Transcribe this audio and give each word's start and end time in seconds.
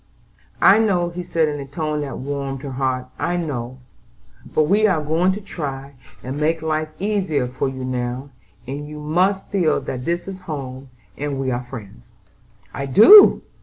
"I 0.63 0.79
know," 0.79 1.11
he 1.11 1.21
said 1.21 1.47
in 1.47 1.59
a 1.59 1.67
tone 1.67 2.01
that 2.01 2.17
warmed 2.17 2.63
her 2.63 2.71
heart, 2.71 3.05
"I 3.19 3.37
know, 3.37 3.77
but 4.51 4.63
we 4.63 4.87
are 4.87 4.99
going 4.99 5.31
to 5.33 5.41
try, 5.41 5.93
and 6.23 6.37
make 6.39 6.63
life 6.63 6.89
easier 6.97 7.45
for 7.47 7.69
you 7.69 7.85
now, 7.85 8.31
and 8.65 8.87
you 8.87 8.99
must 8.99 9.49
feel 9.49 9.79
that 9.81 10.03
this 10.05 10.27
is 10.27 10.39
home 10.49 10.89
and 11.19 11.39
we 11.39 11.51
are 11.51 11.63
friends." 11.65 12.13
"I 12.73 12.87
do!" 12.87 13.43